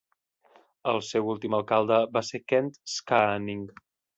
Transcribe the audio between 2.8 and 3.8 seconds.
Skaanning.